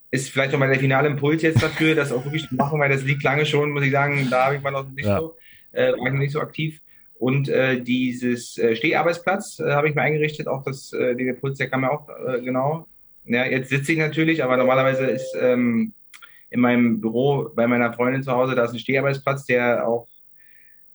[0.10, 2.89] ist vielleicht noch mal der finale Impuls jetzt dafür, das auch wirklich zu machen, weil
[2.89, 5.20] das liegt lange schon, muss ich sagen, da habe ich mal noch nicht ja.
[5.20, 5.36] so,
[5.77, 6.81] äh, war ich noch nicht so aktiv.
[7.19, 11.57] Und äh, dieses äh, Steharbeitsplatz äh, habe ich mir eingerichtet, auch das, äh, den Impuls,
[11.57, 12.87] der kam ja auch äh, genau.
[13.25, 15.93] Ja, jetzt sitze ich natürlich, aber normalerweise ist ähm,
[16.49, 20.07] in meinem Büro bei meiner Freundin zu Hause, da ist ein Steharbeitsplatz, der auch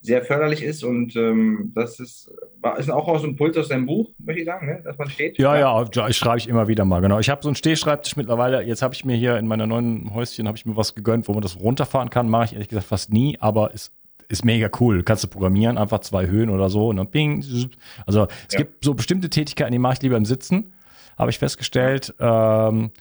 [0.01, 2.29] sehr förderlich ist und ähm, das ist,
[2.77, 4.81] ist auch aus Puls aus deinem Buch, möchte ich sagen, ne?
[4.83, 5.37] dass man steht.
[5.37, 7.19] Ja, ja, ja ich schreibe ich immer wieder mal, genau.
[7.19, 10.47] Ich habe so einen Stehschreibtisch mittlerweile, jetzt habe ich mir hier in meiner neuen Häuschen,
[10.47, 13.13] habe ich mir was gegönnt, wo man das runterfahren kann, mache ich ehrlich gesagt fast
[13.13, 13.93] nie, aber ist
[14.33, 15.03] ist mega cool.
[15.03, 17.43] Kannst du programmieren, einfach zwei Höhen oder so und dann ping.
[18.05, 18.57] Also es ja.
[18.57, 20.73] gibt so bestimmte Tätigkeiten, die mache ich lieber im Sitzen,
[21.17, 22.13] habe ich festgestellt.
[22.19, 22.91] Ähm,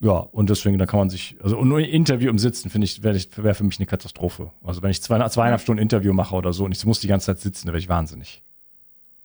[0.00, 2.86] ja, und deswegen, da kann man sich, also und nur ein Interview im Sitzen, finde
[2.86, 4.50] ich, wäre wär für mich eine Katastrophe.
[4.64, 7.26] Also wenn ich zwei, zweieinhalb Stunden Interview mache oder so und ich muss die ganze
[7.26, 8.42] Zeit sitzen, dann wäre ich wahnsinnig.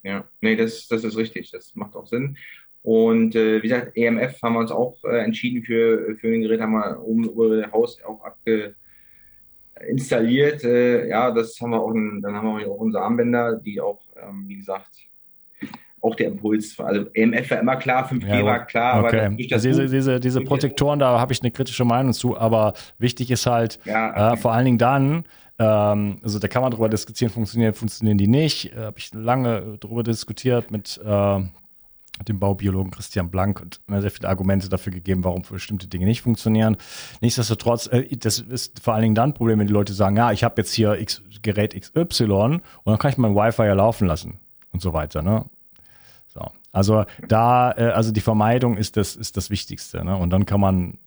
[0.04, 2.38] Ja, nee, das, das ist richtig, das macht auch Sinn.
[2.84, 6.62] Und äh, wie gesagt, EMF haben wir uns auch äh, entschieden für, für ein Gerät,
[6.62, 8.76] haben wir oben über Haus auch abge,
[9.88, 10.64] installiert.
[10.64, 14.02] Äh, ja, das haben wir auch, ein, dann haben wir auch unsere Armbänder, die auch,
[14.16, 14.90] ähm, wie gesagt,
[16.02, 16.80] auch der Impuls.
[16.80, 19.26] Also EMF war immer klar, 5G ja, war klar, okay.
[19.26, 22.74] aber das also diese, diese, diese Protektoren, da habe ich eine kritische Meinung zu, aber
[23.00, 24.34] wichtig ist halt, ja, okay.
[24.34, 25.26] äh, vor allen Dingen dann,
[25.58, 28.74] ähm, also da kann man drüber diskutieren, funktionieren, funktionieren die nicht.
[28.74, 31.40] Äh, habe ich lange drüber diskutiert mit äh,
[32.28, 36.22] dem Baubiologen Christian Blank und mir sehr viele Argumente dafür gegeben, warum bestimmte Dinge nicht
[36.22, 36.78] funktionieren.
[37.22, 40.32] Nichtsdestotrotz, äh, das ist vor allen Dingen dann ein Problem, wenn die Leute sagen, ja,
[40.32, 44.08] ich habe jetzt hier X, Gerät XY und dann kann ich mein Wi-Fi ja laufen
[44.08, 44.40] lassen
[44.72, 45.22] und so weiter.
[45.22, 45.46] Ne?
[46.28, 46.42] So.
[46.72, 50.04] Also da, äh, also die Vermeidung ist das, ist das Wichtigste.
[50.04, 50.16] Ne?
[50.16, 50.98] Und dann kann man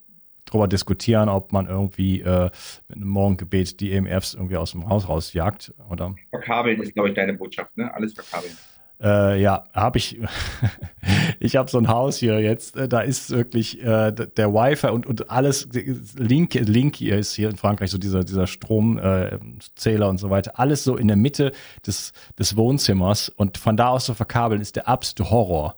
[0.47, 2.51] darüber diskutieren, ob man irgendwie äh,
[2.88, 5.75] mit einem Morgengebet die EMFs irgendwie aus dem Haus rausjagt.
[5.90, 6.14] Oder?
[6.31, 7.92] Verkabeln ist, glaube ich, deine Botschaft, ne?
[7.92, 8.57] Alles verkabeln.
[9.01, 10.19] Äh, ja, habe ich.
[11.41, 12.77] ich habe so ein Haus hier jetzt.
[12.77, 15.69] Äh, da ist wirklich äh, der Wi-Fi und, und alles.
[16.17, 20.59] Link, Link hier ist hier in Frankreich so dieser dieser Stromzähler äh, und so weiter.
[20.59, 21.53] Alles so in der Mitte
[21.87, 25.77] des des Wohnzimmers und von da aus zu verkabeln ist der absolute Horror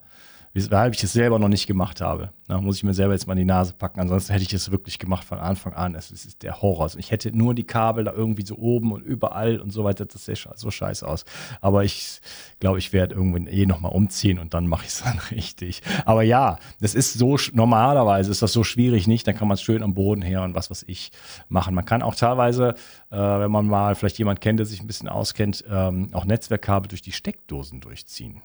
[0.53, 2.31] weshalb ich es selber noch nicht gemacht habe.
[2.47, 4.01] Da muss ich mir selber jetzt mal die Nase packen.
[4.01, 5.95] Ansonsten hätte ich es wirklich gemacht von Anfang an.
[5.95, 6.83] Es ist der Horror.
[6.83, 10.05] Also ich hätte nur die Kabel da irgendwie so oben und überall und so weiter.
[10.05, 11.23] Das sähe so scheiße aus.
[11.61, 12.19] Aber ich
[12.59, 15.81] glaube, ich werde irgendwann eh nochmal umziehen und dann mache ich es dann richtig.
[16.05, 19.25] Aber ja, das ist so, normalerweise ist das so schwierig nicht.
[19.27, 21.11] Dann kann man es schön am Boden her und was was ich
[21.47, 21.73] machen.
[21.73, 22.75] Man kann auch teilweise,
[23.11, 26.89] äh, wenn man mal vielleicht jemand kennt, der sich ein bisschen auskennt, ähm, auch Netzwerkkabel
[26.89, 28.41] durch die Steckdosen durchziehen.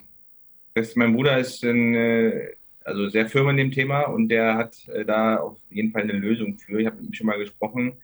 [0.77, 2.51] Das, mein Bruder ist ein, äh,
[2.85, 6.13] also sehr firm in dem Thema und der hat äh, da auf jeden Fall eine
[6.13, 6.79] Lösung für.
[6.79, 7.97] Ich habe mit ihm schon mal gesprochen.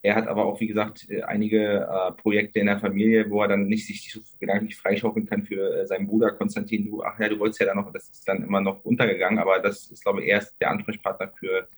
[0.00, 3.48] Er hat aber auch, wie gesagt, äh, einige äh, Projekte in der Familie, wo er
[3.48, 6.86] dann nicht sich so gedanklich freischaufeln kann für äh, seinen Bruder Konstantin.
[6.86, 9.58] Du, ach ja, du wolltest ja dann noch, das ist dann immer noch untergegangen, aber
[9.58, 11.68] das ist, glaube ich, erst der Ansprechpartner für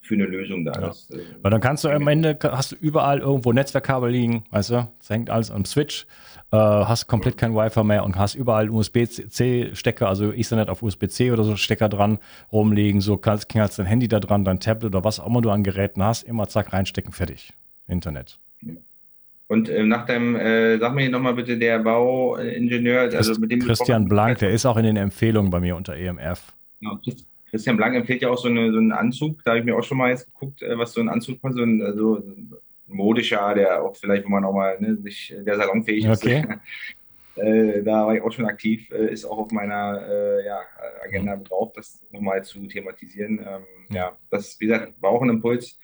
[0.00, 0.72] für eine Lösung da.
[0.72, 0.80] Ja.
[0.88, 4.70] Das, äh, Weil dann kannst du am Ende, hast du überall irgendwo Netzwerkkabel liegen, weißt
[4.70, 6.06] du, das hängt alles am Switch,
[6.52, 11.44] äh, hast komplett kein Wi-Fi mehr und hast überall USB-C-Stecker, also Ethernet auf USB-C oder
[11.44, 12.18] so Stecker dran
[12.50, 15.50] rumliegen, so kannst, kannst dein Handy da dran, dein Tablet oder was auch immer du
[15.50, 17.52] an Geräten hast, immer zack reinstecken, fertig.
[17.86, 18.38] Internet.
[19.48, 24.06] Und äh, nach deinem, äh, sag mir nochmal bitte der Bauingenieur, also mit dem Christian
[24.06, 26.52] Blank, der ist auch in den Empfehlungen bei mir unter EMF.
[26.80, 26.98] Genau,
[27.50, 29.42] Christian Blank empfiehlt ja auch so, eine, so einen Anzug.
[29.44, 31.52] Da habe ich mir auch schon mal jetzt geguckt, äh, was so ein Anzug war,
[31.52, 32.52] so ein, also ein
[32.86, 36.44] modischer, der auch vielleicht, wo man auch mal ne, sich, der salonfähig okay.
[37.36, 37.36] ist.
[37.36, 40.60] äh, da war ich auch schon aktiv, äh, ist auch auf meiner äh, ja,
[41.04, 43.38] Agenda drauf, das nochmal zu thematisieren.
[43.38, 45.78] Ähm, ja, das, wie gesagt, war auch ein Impuls.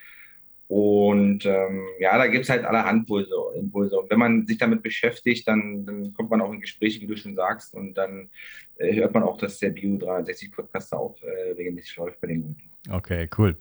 [0.69, 3.09] Und ähm, ja, da gibt es halt allerhand
[3.57, 4.01] Impulse.
[4.01, 7.17] Und wenn man sich damit beschäftigt, dann, dann kommt man auch in Gespräche, wie du
[7.17, 8.31] schon sagst, und dann
[8.79, 12.43] äh, hört man auch, dass der Bio 360 Podcast auch äh, regelmäßig läuft bei den
[12.43, 12.71] Guten.
[12.91, 13.57] Okay, cool.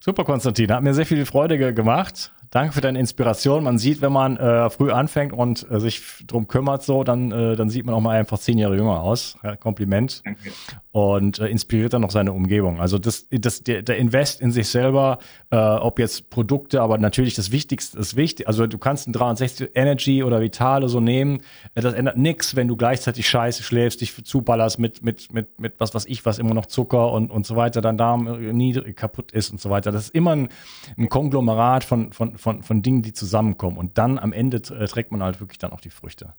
[0.00, 0.72] Super, Konstantin.
[0.72, 2.32] Hat mir sehr viel Freude gemacht.
[2.50, 3.62] Danke für deine Inspiration.
[3.62, 7.56] Man sieht, wenn man äh, früh anfängt und äh, sich drum kümmert, so, dann, äh,
[7.56, 9.36] dann sieht man auch mal einfach zehn Jahre jünger aus.
[9.42, 10.22] Ja, Kompliment.
[10.24, 10.52] Danke.
[10.92, 12.80] Und äh, inspiriert dann noch seine Umgebung.
[12.80, 15.18] Also das, das, der, der Invest in sich selber,
[15.50, 18.48] äh, ob jetzt Produkte, aber natürlich das Wichtigste ist wichtig.
[18.48, 21.42] Also du kannst ein 360 Energy oder Vitale so nehmen.
[21.74, 25.74] Äh, das ändert nichts, wenn du gleichzeitig scheiße schläfst, dich zuballerst mit, mit, mit, mit
[25.78, 29.32] was was ich, was immer noch Zucker und, und so weiter, dein Darm niedrig kaputt
[29.32, 29.92] ist und so weiter.
[29.92, 30.48] Das ist immer ein,
[30.96, 33.76] ein Konglomerat von, von, von, von Dingen, die zusammenkommen.
[33.76, 36.34] Und dann am Ende äh, trägt man halt wirklich dann auch die Früchte.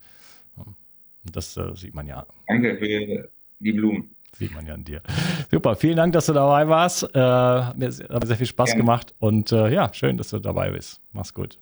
[0.55, 2.25] Und das äh, sieht man ja.
[2.47, 4.15] Danke für die Blumen.
[4.37, 5.01] Sieht man ja an dir.
[5.51, 7.03] Super, vielen Dank, dass du dabei warst.
[7.15, 8.83] Äh, hat mir sehr, hat sehr viel Spaß Gerne.
[8.83, 11.01] gemacht und äh, ja, schön, dass du dabei bist.
[11.11, 11.57] Mach's gut.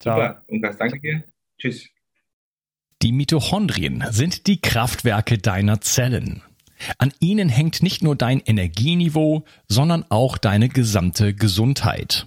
[0.00, 0.16] Ciao.
[0.16, 1.24] Super, und was danke dir.
[1.58, 1.88] Tschüss.
[3.02, 6.42] Die Mitochondrien sind die Kraftwerke deiner Zellen.
[6.98, 12.26] An ihnen hängt nicht nur dein Energieniveau, sondern auch deine gesamte Gesundheit.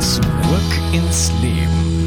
[0.00, 0.22] Zurück
[0.94, 1.99] ins Leben.